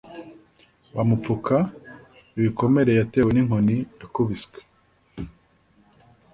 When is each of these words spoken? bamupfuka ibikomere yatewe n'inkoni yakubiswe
bamupfuka 0.95 1.55
ibikomere 2.39 2.91
yatewe 2.99 3.29
n'inkoni 3.33 3.77
yakubiswe 3.99 4.57